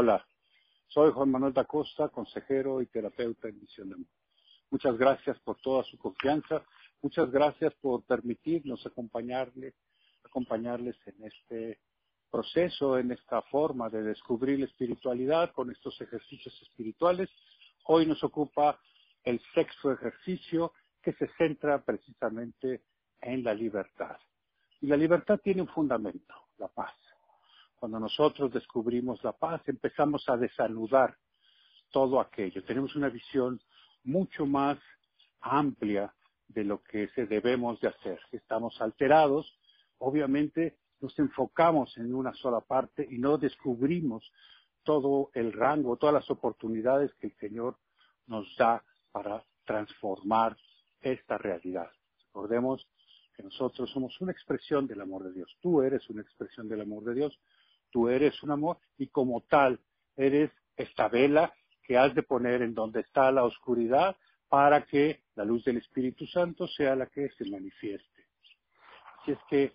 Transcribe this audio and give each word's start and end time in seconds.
Hola, 0.00 0.24
soy 0.86 1.10
Juan 1.10 1.28
Manuel 1.28 1.52
da 1.52 1.64
Costa, 1.64 2.08
consejero 2.08 2.80
y 2.80 2.86
terapeuta 2.86 3.48
en 3.48 3.58
Misión 3.58 3.88
de 3.88 3.94
Amor. 3.96 4.06
Muchas 4.70 4.96
gracias 4.96 5.40
por 5.40 5.60
toda 5.60 5.82
su 5.82 5.98
confianza, 5.98 6.64
muchas 7.02 7.28
gracias 7.32 7.74
por 7.80 8.04
permitirnos 8.04 8.86
acompañarles, 8.86 9.74
acompañarles 10.22 10.94
en 11.04 11.24
este 11.24 11.80
proceso, 12.30 12.96
en 12.96 13.10
esta 13.10 13.42
forma 13.42 13.90
de 13.90 14.04
descubrir 14.04 14.60
la 14.60 14.66
espiritualidad 14.66 15.50
con 15.50 15.68
estos 15.72 16.00
ejercicios 16.00 16.56
espirituales. 16.62 17.28
Hoy 17.86 18.06
nos 18.06 18.22
ocupa 18.22 18.78
el 19.24 19.42
sexto 19.52 19.90
ejercicio 19.90 20.74
que 21.02 21.12
se 21.14 21.26
centra 21.36 21.82
precisamente 21.84 22.84
en 23.20 23.42
la 23.42 23.52
libertad. 23.52 24.16
Y 24.80 24.86
la 24.86 24.96
libertad 24.96 25.40
tiene 25.42 25.62
un 25.62 25.68
fundamento, 25.68 26.36
la 26.56 26.68
paz. 26.68 26.94
Cuando 27.78 28.00
nosotros 28.00 28.52
descubrimos 28.52 29.22
la 29.22 29.32
paz, 29.32 29.62
empezamos 29.68 30.28
a 30.28 30.36
desanudar 30.36 31.16
todo 31.90 32.20
aquello. 32.20 32.64
Tenemos 32.64 32.96
una 32.96 33.08
visión 33.08 33.60
mucho 34.04 34.46
más 34.46 34.78
amplia 35.40 36.12
de 36.48 36.64
lo 36.64 36.82
que 36.82 37.08
se 37.08 37.26
debemos 37.26 37.80
de 37.80 37.88
hacer. 37.88 38.18
Si 38.30 38.36
estamos 38.36 38.80
alterados, 38.80 39.58
obviamente 39.98 40.78
nos 41.00 41.16
enfocamos 41.18 41.96
en 41.98 42.14
una 42.14 42.34
sola 42.34 42.60
parte 42.60 43.06
y 43.08 43.18
no 43.18 43.38
descubrimos 43.38 44.32
todo 44.82 45.30
el 45.34 45.52
rango, 45.52 45.96
todas 45.96 46.14
las 46.14 46.30
oportunidades 46.30 47.14
que 47.14 47.28
el 47.28 47.36
Señor 47.36 47.76
nos 48.26 48.56
da 48.56 48.82
para 49.12 49.44
transformar 49.64 50.56
esta 51.00 51.38
realidad. 51.38 51.90
Recordemos 52.26 52.88
que 53.36 53.42
nosotros 53.42 53.90
somos 53.90 54.20
una 54.20 54.32
expresión 54.32 54.86
del 54.86 55.00
amor 55.00 55.24
de 55.24 55.32
Dios. 55.32 55.56
Tú 55.60 55.82
eres 55.82 56.08
una 56.10 56.22
expresión 56.22 56.68
del 56.68 56.80
amor 56.80 57.04
de 57.04 57.14
Dios. 57.14 57.38
Tú 57.90 58.08
eres 58.08 58.42
un 58.42 58.50
amor 58.50 58.78
y 58.96 59.08
como 59.08 59.42
tal 59.42 59.80
eres 60.16 60.50
esta 60.76 61.08
vela 61.08 61.52
que 61.82 61.96
has 61.96 62.14
de 62.14 62.22
poner 62.22 62.62
en 62.62 62.74
donde 62.74 63.00
está 63.00 63.32
la 63.32 63.44
oscuridad 63.44 64.16
para 64.48 64.84
que 64.84 65.22
la 65.34 65.44
luz 65.44 65.64
del 65.64 65.78
Espíritu 65.78 66.26
Santo 66.26 66.66
sea 66.68 66.96
la 66.96 67.06
que 67.06 67.30
se 67.30 67.48
manifieste. 67.50 68.26
Así 69.20 69.32
es 69.32 69.38
que 69.48 69.72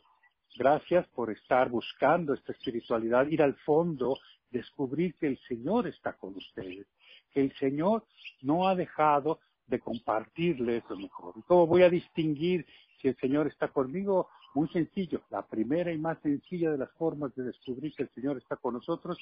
gracias 0.55 1.07
por 1.09 1.31
estar 1.31 1.69
buscando 1.69 2.33
esta 2.33 2.51
espiritualidad, 2.51 3.27
ir 3.27 3.41
al 3.41 3.55
fondo, 3.55 4.17
descubrir 4.49 5.15
que 5.15 5.27
el 5.27 5.39
Señor 5.47 5.87
está 5.87 6.13
con 6.13 6.35
ustedes, 6.35 6.87
que 7.31 7.41
el 7.41 7.55
Señor 7.57 8.05
no 8.41 8.67
ha 8.67 8.75
dejado 8.75 9.39
de 9.67 9.79
compartirles 9.79 10.83
lo 10.89 10.97
mejor. 10.97 11.33
¿Cómo 11.47 11.67
voy 11.67 11.83
a 11.83 11.89
distinguir 11.89 12.65
si 13.01 13.07
el 13.07 13.17
Señor 13.17 13.47
está 13.47 13.69
conmigo? 13.69 14.29
Muy 14.53 14.67
sencillo. 14.69 15.21
La 15.29 15.45
primera 15.45 15.91
y 15.91 15.97
más 15.97 16.19
sencilla 16.21 16.71
de 16.71 16.77
las 16.77 16.91
formas 16.93 17.33
de 17.35 17.43
descubrir 17.43 17.93
que 17.95 18.03
el 18.03 18.09
Señor 18.09 18.37
está 18.37 18.55
con 18.55 18.75
nosotros 18.75 19.17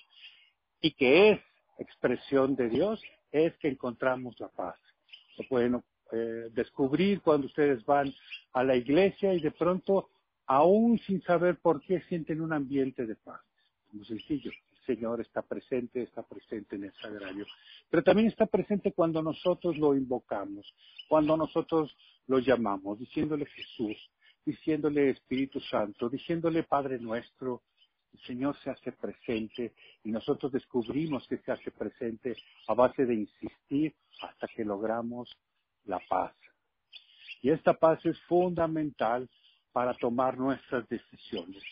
y 0.81 0.91
que 0.91 1.31
es 1.31 1.39
expresión 1.77 2.55
de 2.55 2.69
Dios 2.69 3.01
es 3.31 3.55
que 3.57 3.69
encontramos 3.69 4.39
la 4.39 4.49
paz. 4.49 4.75
Lo 5.38 5.47
pueden 5.47 5.81
eh, 6.11 6.49
descubrir 6.53 7.21
cuando 7.21 7.47
ustedes 7.47 7.85
van 7.85 8.13
a 8.53 8.63
la 8.63 8.75
iglesia 8.75 9.33
y 9.33 9.39
de 9.39 9.51
pronto, 9.51 10.09
aún 10.45 10.99
sin 10.99 11.21
saber 11.21 11.57
por 11.59 11.81
qué, 11.81 12.01
sienten 12.09 12.41
un 12.41 12.51
ambiente 12.51 13.05
de 13.05 13.16
paz. 13.16 13.41
Muy 13.93 14.05
sencillo. 14.05 14.51
Señor 14.85 15.21
está 15.21 15.41
presente, 15.41 16.01
está 16.01 16.23
presente 16.23 16.75
en 16.75 16.85
el 16.85 16.93
sagrario. 16.93 17.45
Pero 17.89 18.03
también 18.03 18.27
está 18.27 18.45
presente 18.45 18.91
cuando 18.91 19.21
nosotros 19.21 19.77
lo 19.77 19.95
invocamos, 19.95 20.73
cuando 21.07 21.38
nosotros 21.38 21.95
lo 22.27 22.39
llamamos, 22.39 22.99
diciéndole 22.99 23.45
Jesús, 23.45 23.97
diciéndole 24.45 25.11
Espíritu 25.11 25.59
Santo, 25.59 26.09
diciéndole 26.09 26.64
Padre 26.64 27.00
nuestro, 27.00 27.64
el 28.14 28.20
Señor 28.22 28.58
se 28.58 28.70
hace 28.70 28.92
presente 28.92 29.73
y 30.03 30.11
nosotros 30.11 30.52
descubrimos 30.52 31.28
que 31.28 31.38
se 31.38 31.52
hace 31.52 31.72
presente 31.72 32.36
a 32.67 32.73
base 32.73 33.06
de 33.06 33.16
insistir 33.16 33.95
hasta 34.22 34.47
que 34.47 34.66
logramos 34.66 35.35
la 35.85 36.00
paz. 36.09 36.34
Y 37.41 37.50
esta 37.50 37.74
paz 37.74 38.06
es 38.06 38.19
fundamental 38.24 39.30
para 39.72 39.94
tomar 39.94 40.38
nuestras 40.38 40.88
decisiones. 40.90 41.63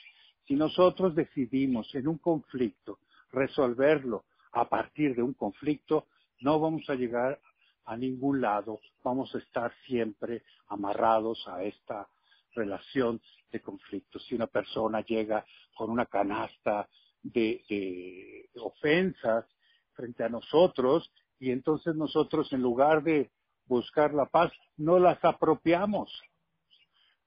Si 0.48 0.56
nosotros 0.56 1.14
decidimos 1.14 1.94
en 1.94 2.08
un 2.08 2.18
conflicto 2.18 3.00
resolverlo 3.32 4.26
a 4.54 4.68
partir 4.68 5.16
de 5.16 5.22
un 5.22 5.34
conflicto, 5.34 6.08
no 6.42 6.60
vamos 6.60 6.90
a 6.90 6.96
llegar 6.96 7.40
a 7.86 7.98
ningún 7.98 8.42
lado, 8.42 8.80
vamos 9.04 9.34
a 9.36 9.40
estar 9.40 9.72
siempre 9.86 10.44
amarrados 10.68 11.48
a 11.48 11.64
esta 11.64 12.08
relación 12.54 13.22
de 13.52 13.62
conflicto. 13.62 14.20
Si 14.20 14.36
una 14.36 14.48
persona 14.48 15.02
llega 15.02 15.46
con 15.76 15.90
una 15.90 16.06
canasta 16.06 16.88
de, 17.24 18.50
ofensas 18.56 19.46
frente 19.94 20.24
a 20.24 20.30
nosotros 20.30 21.12
y 21.40 21.52
entonces 21.52 21.96
nosotros 21.96 22.52
en 22.54 22.62
lugar 22.62 23.04
de 23.04 23.32
buscar 23.66 24.14
la 24.14 24.26
paz, 24.26 24.52
no 24.78 25.00
las 25.00 25.24
apropiamos. 25.24 26.12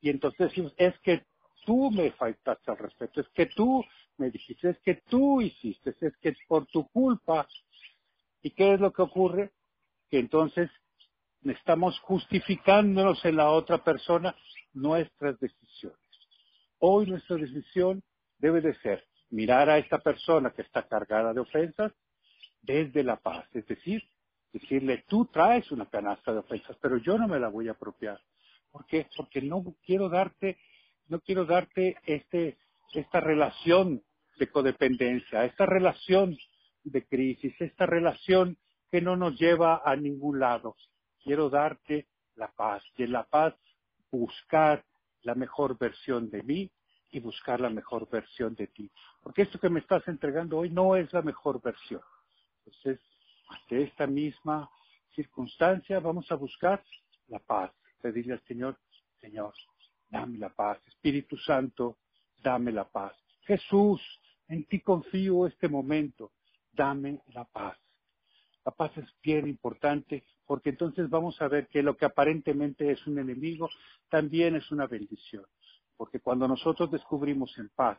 Y 0.00 0.10
entonces 0.10 0.48
decimos, 0.48 0.74
es 0.76 0.98
que 1.00 1.24
tú 1.64 1.90
me 1.90 2.10
faltaste 2.12 2.70
al 2.70 2.78
respeto, 2.78 3.20
es 3.20 3.28
que 3.28 3.46
tú 3.46 3.84
me 4.18 4.30
dijiste, 4.30 4.70
es 4.70 4.78
que 4.80 4.96
tú 5.08 5.40
hiciste, 5.40 5.94
es 6.00 6.16
que 6.18 6.34
por 6.48 6.66
tu 6.66 6.88
culpa. 6.88 7.46
¿Y 8.42 8.50
qué 8.50 8.74
es 8.74 8.80
lo 8.80 8.92
que 8.92 9.02
ocurre? 9.02 9.52
Que 10.10 10.18
entonces 10.18 10.68
estamos 11.44 11.98
justificándonos 12.00 13.24
en 13.24 13.36
la 13.36 13.50
otra 13.50 13.82
persona 13.82 14.34
nuestras 14.74 15.38
decisiones. 15.38 15.98
Hoy 16.78 17.06
nuestra 17.06 17.36
decisión 17.36 18.02
debe 18.38 18.60
de 18.60 18.74
ser 18.80 19.04
mirar 19.30 19.70
a 19.70 19.78
esta 19.78 19.98
persona 19.98 20.50
que 20.50 20.62
está 20.62 20.86
cargada 20.86 21.32
de 21.32 21.40
ofensas 21.40 21.92
desde 22.60 23.02
la 23.02 23.16
paz, 23.16 23.46
es 23.54 23.66
decir, 23.66 24.02
decirle, 24.52 25.04
tú 25.08 25.26
traes 25.26 25.70
una 25.72 25.88
canasta 25.88 26.32
de 26.32 26.40
ofensas, 26.40 26.76
pero 26.80 26.98
yo 26.98 27.16
no 27.16 27.26
me 27.26 27.40
la 27.40 27.48
voy 27.48 27.68
a 27.68 27.72
apropiar. 27.72 28.20
¿Por 28.70 28.86
qué? 28.86 29.08
Porque 29.16 29.40
no 29.42 29.74
quiero 29.84 30.08
darte 30.08 30.58
no 31.08 31.20
quiero 31.20 31.44
darte 31.44 31.96
este, 32.06 32.56
esta 32.94 33.20
relación 33.20 34.02
de 34.38 34.50
codependencia, 34.50 35.44
esta 35.44 35.66
relación 35.66 36.36
de 36.84 37.06
crisis, 37.06 37.54
esta 37.60 37.86
relación 37.86 38.56
que 38.90 39.00
no 39.02 39.16
nos 39.16 39.38
lleva 39.38 39.82
a 39.84 39.94
ningún 39.96 40.40
lado. 40.40 40.76
Quiero 41.22 41.50
darte 41.50 42.06
la 42.34 42.50
paz 42.52 42.82
en 42.96 43.12
la 43.12 43.24
paz 43.24 43.54
buscar 44.16 44.84
la 45.22 45.34
mejor 45.34 45.78
versión 45.78 46.30
de 46.30 46.42
mí 46.42 46.70
y 47.10 47.20
buscar 47.20 47.60
la 47.60 47.70
mejor 47.70 48.08
versión 48.08 48.54
de 48.54 48.68
ti. 48.68 48.90
Porque 49.22 49.42
esto 49.42 49.58
que 49.58 49.68
me 49.68 49.80
estás 49.80 50.06
entregando 50.08 50.58
hoy 50.58 50.70
no 50.70 50.96
es 50.96 51.12
la 51.12 51.22
mejor 51.22 51.60
versión. 51.60 52.00
Entonces, 52.64 53.00
ante 53.48 53.82
esta 53.82 54.06
misma 54.06 54.70
circunstancia 55.14 56.00
vamos 56.00 56.30
a 56.30 56.36
buscar 56.36 56.82
la 57.28 57.38
paz. 57.38 57.70
Pedirle 58.00 58.34
al 58.34 58.42
Señor, 58.44 58.78
Señor, 59.20 59.54
dame 60.08 60.38
la 60.38 60.48
paz. 60.48 60.78
Espíritu 60.86 61.36
Santo, 61.36 61.98
dame 62.42 62.72
la 62.72 62.88
paz. 62.88 63.14
Jesús, 63.42 64.00
en 64.48 64.64
ti 64.64 64.80
confío 64.80 65.46
este 65.46 65.68
momento, 65.68 66.32
dame 66.72 67.20
la 67.28 67.44
paz. 67.44 67.78
La 68.64 68.72
paz 68.72 68.96
es 68.96 69.06
bien 69.22 69.48
importante 69.48 70.24
porque 70.46 70.70
entonces 70.70 71.08
vamos 71.08 71.40
a 71.40 71.48
ver 71.48 71.68
que 71.68 71.82
lo 71.82 71.96
que 71.96 72.04
aparentemente 72.04 72.90
es 72.90 73.06
un 73.06 73.18
enemigo 73.18 73.68
también 74.08 74.56
es 74.56 74.70
una 74.70 74.86
bendición. 74.86 75.44
Porque 75.96 76.20
cuando 76.20 76.46
nosotros 76.46 76.90
descubrimos 76.90 77.56
en 77.58 77.68
paz 77.70 77.98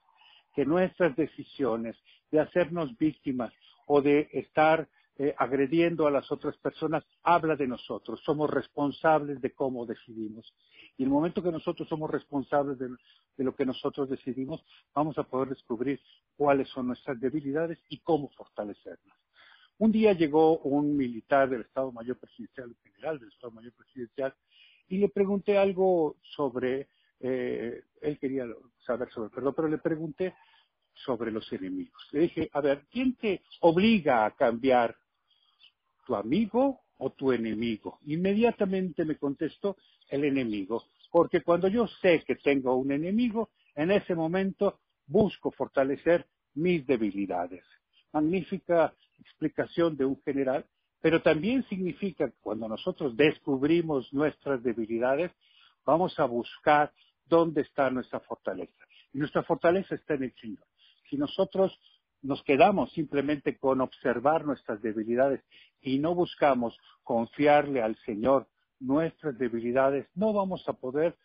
que 0.54 0.66
nuestras 0.66 1.16
decisiones 1.16 1.98
de 2.32 2.40
hacernos 2.40 2.98
víctimas 2.98 3.54
o 3.88 4.02
de 4.02 4.30
estar 4.32 4.88
eh, 5.16 5.36
agrediendo 5.38 6.08
a 6.08 6.12
las 6.12 6.32
otras 6.32 6.58
personas, 6.58 7.04
habla 7.22 7.56
de 7.56 7.68
nosotros. 7.68 8.20
Somos 8.24 8.50
responsables 8.50 9.40
de 9.42 9.54
cómo 9.54 9.86
decidimos. 9.86 10.52
Y 10.98 11.04
el 11.04 11.10
momento 11.10 11.44
que 11.44 11.52
nosotros 11.52 11.88
somos 11.88 12.10
responsables 12.10 12.80
de, 12.80 12.90
lo 13.38 13.56
que 13.56 13.66
nosotros 13.66 14.10
decidimos, 14.10 14.64
vamos 14.94 15.16
a 15.20 15.24
poder 15.24 15.50
descubrir 15.50 16.00
cuáles 16.36 16.68
son 16.70 16.88
nuestras 16.88 17.20
debilidades 17.20 17.78
y 17.90 18.00
cómo 18.00 18.30
fortalecerlas. 18.30 19.13
Un 19.80 19.92
día 19.92 20.14
llegó 20.14 20.60
un 20.60 20.96
militar 20.96 21.50
del 21.50 21.62
Estado 21.62 21.92
Mayor 21.92 22.18
Presidencial, 22.18 22.76
general 22.84 23.20
del 23.20 23.30
Estado 23.30 23.52
Mayor 23.52 23.74
Presidencial, 23.74 24.34
y 24.88 24.98
le 24.98 25.10
pregunté 25.10 25.58
algo 25.58 26.18
sobre, 26.36 26.88
eh, 27.20 27.84
él 28.02 28.20
quería 28.20 28.46
saber 28.86 29.10
sobre 29.10 29.30
perdón, 29.30 29.54
pero 29.56 29.68
le 29.68 29.80
pregunté 29.80 30.36
sobre 30.94 31.32
los 31.32 31.52
enemigos. 31.52 32.08
Le 32.12 32.22
dije, 32.22 32.50
a 32.54 32.62
ver, 32.62 32.86
¿quién 32.92 33.16
te 33.16 33.42
obliga 33.62 34.26
a 34.26 34.32
cambiar 34.32 34.96
tu 36.06 36.16
amigo 36.16 36.82
o 36.98 37.12
tu 37.12 37.32
enemigo? 37.32 38.00
Inmediatamente 38.06 39.06
me 39.06 39.18
contestó 39.18 39.78
el 40.10 40.24
enemigo, 40.26 40.84
porque 41.12 41.42
cuando 41.42 41.68
yo 41.68 41.88
sé 41.88 42.24
que 42.26 42.36
tengo 42.36 42.76
un 42.76 42.92
enemigo, 42.92 43.50
en 43.76 43.92
ese 43.92 44.14
momento 44.14 44.80
busco 45.08 45.50
fortalecer 45.52 46.28
mis 46.56 46.86
debilidades. 46.86 47.66
Magnífica 48.12 48.94
explicación 49.24 49.98
de 49.98 50.06
un 50.06 50.22
general, 50.22 50.66
pero 51.02 51.22
también 51.22 51.66
significa 51.68 52.30
que 52.30 52.38
cuando 52.42 52.68
nosotros 52.68 53.16
descubrimos 53.18 54.12
nuestras 54.14 54.64
debilidades, 54.64 55.32
vamos 55.86 56.18
a 56.20 56.26
buscar 56.26 56.92
dónde 57.26 57.62
está 57.62 57.90
nuestra 57.90 58.20
fortaleza. 58.22 58.84
Y 59.14 59.18
nuestra 59.18 59.44
fortaleza 59.44 59.96
está 59.96 60.14
en 60.14 60.24
el 60.24 60.34
Señor. 60.40 60.66
Si 61.10 61.18
nosotros 61.18 61.78
nos 62.22 62.42
quedamos 62.44 62.92
simplemente 62.94 63.58
con 63.58 63.82
observar 63.82 64.46
nuestras 64.46 64.82
debilidades 64.82 65.42
y 65.82 66.00
no 66.00 66.16
buscamos 66.16 66.78
confiarle 67.04 67.82
al 67.82 67.98
Señor 68.06 68.48
nuestras 68.80 69.38
debilidades, 69.38 70.08
no 70.16 70.34
vamos 70.34 70.68
a 70.68 70.74
poder 70.74 71.16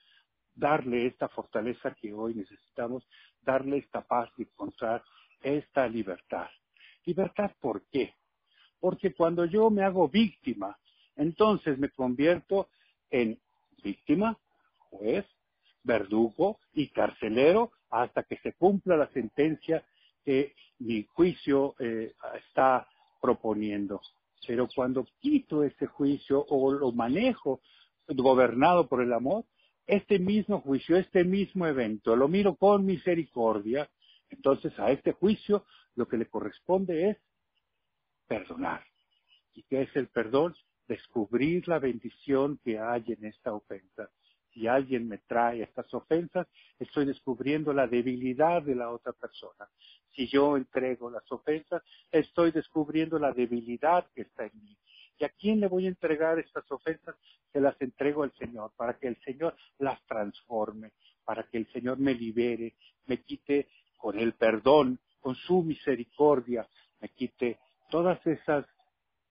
darle 0.55 1.07
esta 1.07 1.29
fortaleza 1.29 1.95
que 1.95 2.13
hoy 2.13 2.35
necesitamos, 2.35 3.09
darle 3.43 3.79
esta 3.79 4.03
paz 4.03 4.29
y 4.37 4.43
encontrar 4.43 5.05
esta 5.41 5.87
libertad. 5.89 6.49
¿Libertad 7.09 7.53
por 7.59 7.87
qué? 7.87 8.13
Porque 8.79 9.15
cuando 9.15 9.47
yo 9.47 9.71
me 9.71 9.83
hago 9.83 10.11
víctima, 10.11 10.77
entonces 11.17 11.79
me 11.79 11.89
convierto 11.89 12.69
en 13.09 13.41
víctima, 13.83 14.39
juez, 14.91 15.25
verdugo 15.83 16.59
y 16.75 16.89
carcelero 16.89 17.73
hasta 17.89 18.25
que 18.25 18.37
se 18.43 18.53
cumpla 18.53 18.99
la 18.99 19.11
sentencia 19.13 19.83
que 20.23 20.55
mi 20.81 21.05
juicio 21.05 21.75
eh, 21.79 22.13
está 22.47 22.87
proponiendo. 23.23 24.03
Pero 24.47 24.69
cuando 24.75 25.07
quito 25.19 25.65
ese 25.65 25.87
juicio 25.87 26.45
o 26.47 26.71
lo 26.73 26.93
manejo 26.93 27.63
gobernado 28.07 28.87
por 28.87 29.01
el 29.01 29.15
amor, 29.15 29.47
este 29.87 30.19
mismo 30.19 30.61
juicio, 30.61 30.99
este 30.99 31.25
mismo 31.25 31.67
evento, 31.67 32.15
lo 32.15 32.29
miro 32.29 32.55
con 32.57 32.85
misericordia, 32.85 33.89
entonces 34.31 34.79
a 34.79 34.91
este 34.91 35.13
juicio 35.13 35.65
lo 35.95 36.07
que 36.07 36.17
le 36.17 36.27
corresponde 36.27 37.11
es 37.11 37.19
perdonar. 38.27 38.85
¿Y 39.55 39.63
qué 39.65 39.83
es 39.83 39.97
el 39.97 40.09
perdón? 40.09 40.55
Descubrir 40.87 41.67
la 41.69 41.79
bendición 41.79 42.59
que 42.65 42.79
hay 42.79 43.05
en 43.09 43.25
esta 43.25 43.53
ofensa. 43.53 44.11
Si 44.53 44.67
alguien 44.67 45.09
me 45.09 45.19
trae 45.19 45.63
estas 45.63 45.93
ofensas, 45.93 46.47
estoy 46.79 47.05
descubriendo 47.05 47.73
la 47.73 47.87
debilidad 47.87 48.63
de 48.63 48.75
la 48.75 48.91
otra 48.91 49.13
persona. 49.13 49.69
Si 50.15 50.27
yo 50.27 50.57
entrego 50.57 51.11
las 51.11 51.31
ofensas, 51.31 51.83
estoy 52.11 52.51
descubriendo 52.51 53.19
la 53.19 53.33
debilidad 53.33 54.07
que 54.15 54.23
está 54.23 54.47
en 54.47 54.53
mí. 54.63 54.77
¿Y 55.19 55.25
a 55.25 55.29
quién 55.31 55.61
le 55.61 55.69
voy 55.69 55.87
a 55.87 55.89
entregar 55.89 56.39
estas 56.39 56.71
ofensas? 56.71 57.17
Se 57.53 57.61
las 57.61 57.81
entrego 57.81 58.23
al 58.23 58.33
Señor, 58.35 58.73
para 58.77 58.99
que 58.99 59.09
el 59.09 59.17
Señor 59.23 59.57
las 59.79 60.01
transforme, 60.07 60.93
para 61.25 61.43
que 61.45 61.59
el 61.59 61.71
Señor 61.73 61.99
me 61.99 62.15
libere, 62.15 62.75
me 63.07 63.23
quite 63.23 63.69
con 64.09 64.19
el 64.19 64.33
perdón, 64.33 64.99
con 65.21 65.35
su 65.35 65.63
misericordia, 65.63 66.67
me 66.99 67.11
quite 67.11 67.59
todas 67.91 68.19
esas 68.27 68.65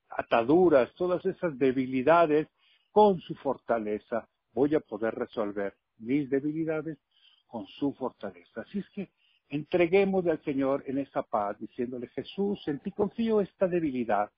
ataduras, 0.08 0.94
todas 0.94 1.26
esas 1.26 1.58
debilidades 1.58 2.48
con 2.92 3.20
su 3.22 3.34
fortaleza. 3.34 4.30
Voy 4.54 4.76
a 4.76 4.80
poder 4.80 5.16
resolver 5.16 5.74
mis 5.98 6.30
debilidades 6.30 7.00
con 7.48 7.66
su 7.66 7.92
fortaleza. 7.94 8.62
Así 8.62 8.78
es 8.78 8.90
que 8.92 9.10
entreguemos 9.50 10.28
al 10.28 10.44
Señor 10.44 10.84
en 10.86 11.00
esa 11.00 11.24
paz, 11.24 11.58
diciéndole, 11.58 12.10
Jesús, 12.10 12.62
en 12.68 12.78
ti 12.78 12.92
confío 12.92 13.42
esta 13.42 13.68
debilidad, 13.68 14.30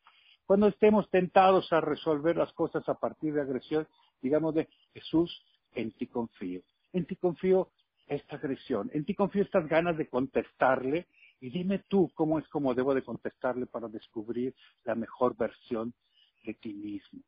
cuando 0.45 0.67
estemos 0.67 1.09
tentados 1.09 1.73
a 1.73 1.81
resolver 1.81 2.37
las 2.37 2.53
cosas 2.53 2.87
a 2.87 2.93
partir 2.93 3.33
de 3.33 3.41
agresión, 3.41 3.85
digamos 4.21 4.55
de 4.55 4.69
Jesús, 4.93 5.43
en 5.73 5.91
ti 5.91 6.07
confío. 6.07 6.61
En 6.93 7.05
ti 7.05 7.17
confío 7.17 7.71
esta 8.09 8.35
agresión, 8.35 8.89
en 8.93 9.05
ti 9.05 9.13
confío 9.13 9.43
estas 9.43 9.67
ganas 9.67 9.97
de 9.97 10.09
contestarle 10.09 11.07
y 11.39 11.49
dime 11.49 11.79
tú 11.87 12.11
cómo 12.15 12.39
es 12.39 12.47
como 12.49 12.73
debo 12.73 12.93
de 12.93 13.03
contestarle 13.03 13.65
para 13.65 13.87
descubrir 13.87 14.53
la 14.83 14.95
mejor 14.95 15.37
versión 15.37 15.93
de 16.43 16.53
ti 16.55 16.73
mismo, 16.73 17.21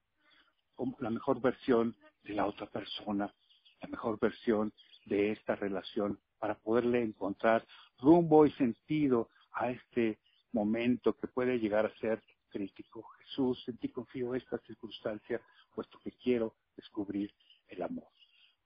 la 0.99 1.09
mejor 1.09 1.39
versión 1.39 1.95
de 2.23 2.33
la 2.33 2.45
otra 2.45 2.67
persona, 2.67 3.33
la 3.81 3.87
mejor 3.87 4.19
versión 4.19 4.73
de 5.05 5.31
esta 5.31 5.55
relación 5.55 6.19
para 6.39 6.55
poderle 6.55 7.01
encontrar 7.01 7.65
rumbo 7.99 8.45
y 8.45 8.51
sentido 8.53 9.29
a 9.53 9.69
este 9.69 10.19
momento 10.51 11.13
que 11.13 11.27
puede 11.27 11.59
llegar 11.59 11.85
a 11.85 11.95
ser 11.99 12.21
crítico. 12.49 13.03
Jesús, 13.19 13.63
en 13.67 13.77
ti 13.77 13.89
confío 13.89 14.35
esta 14.35 14.57
circunstancia, 14.59 15.41
puesto 15.73 15.99
que 15.99 16.11
quiero 16.11 16.55
descubrir 16.75 17.31
el 17.67 17.81
amor. 17.83 18.07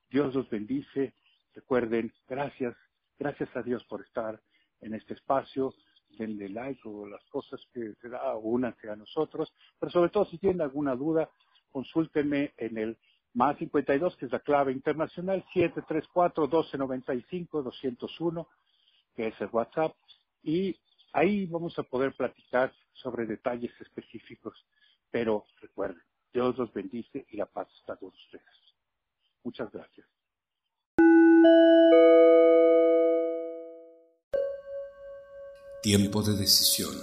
Dios 0.09 0.33
los 0.33 0.49
bendice. 0.49 1.13
Recuerden, 1.55 2.13
gracias, 2.27 2.75
gracias 3.17 3.49
a 3.55 3.63
Dios 3.63 3.83
por 3.85 4.01
estar 4.01 4.39
en 4.81 4.93
este 4.93 5.13
espacio. 5.13 5.73
Denle 6.17 6.49
like 6.49 6.81
o 6.85 7.07
las 7.07 7.23
cosas 7.29 7.61
que 7.73 7.93
se 8.01 8.09
da, 8.09 8.35
únanse 8.35 8.89
a 8.89 8.95
nosotros. 8.95 9.51
Pero 9.79 9.91
sobre 9.91 10.11
todo, 10.11 10.25
si 10.25 10.37
tienen 10.37 10.61
alguna 10.61 10.95
duda, 10.95 11.29
consúltenme 11.71 12.53
en 12.57 12.77
el 12.77 12.97
más 13.33 13.57
52, 13.57 14.15
que 14.17 14.25
es 14.25 14.31
la 14.31 14.39
clave 14.39 14.73
internacional, 14.73 15.45
734-1295-201, 15.53 18.47
que 19.15 19.27
es 19.27 19.41
el 19.41 19.49
WhatsApp. 19.51 19.95
Y 20.43 20.77
ahí 21.13 21.45
vamos 21.45 21.79
a 21.79 21.83
poder 21.83 22.13
platicar 22.13 22.73
sobre 22.93 23.25
detalles 23.25 23.71
específicos, 23.79 24.65
pero 25.09 25.45
recuerden, 25.61 26.03
Dios 26.33 26.57
los 26.57 26.73
bendice 26.73 27.25
y 27.29 27.37
la 27.37 27.45
paz 27.45 27.69
está 27.79 27.95
con 27.95 28.09
ustedes. 28.09 28.43
Muchas 29.43 29.71
gracias. 29.71 29.94
Tiempo 35.81 36.23
de 36.23 36.33
decisión. 36.35 36.95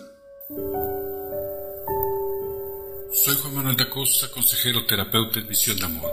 Soy 3.13 3.37
Juan 3.37 3.55
Manuel 3.55 3.77
da 3.77 3.89
Costa, 3.89 4.29
consejero 4.31 4.85
terapeuta 4.87 5.39
en 5.39 5.49
Misión 5.49 5.77
de 5.77 5.85
Amor. 5.85 6.11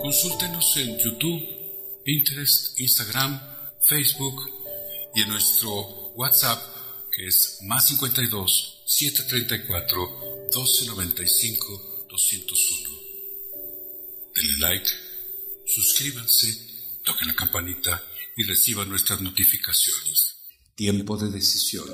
Consúltenos 0.00 0.76
en 0.78 0.98
YouTube 0.98 1.62
Pinterest, 2.04 2.80
Instagram, 2.80 3.40
Facebook 3.80 4.42
y 5.14 5.22
en 5.22 5.28
nuestro 5.28 5.70
WhatsApp 6.16 6.60
que 7.14 7.26
es 7.26 7.60
más 7.62 7.86
52 7.88 8.82
734 8.86 10.31
1295 10.52 12.06
201. 12.08 12.90
Denle 14.34 14.58
like, 14.58 14.90
suscríbanse, 15.66 17.00
toquen 17.04 17.28
la 17.28 17.34
campanita 17.34 18.04
y 18.36 18.44
reciban 18.44 18.88
nuestras 18.88 19.20
notificaciones. 19.22 20.36
Tiempo 20.74 21.16
de 21.16 21.30
decisión. 21.30 21.86